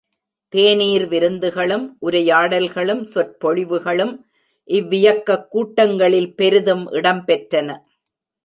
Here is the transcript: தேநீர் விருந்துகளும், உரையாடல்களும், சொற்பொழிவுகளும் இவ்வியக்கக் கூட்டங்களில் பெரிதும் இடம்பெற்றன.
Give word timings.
தேநீர் 0.49 1.07
விருந்துகளும், 1.07 1.97
உரையாடல்களும், 1.99 3.05
சொற்பொழிவுகளும் 3.05 4.17
இவ்வியக்கக் 4.67 5.47
கூட்டங்களில் 5.47 6.35
பெரிதும் 6.35 6.91
இடம்பெற்றன. 6.91 7.79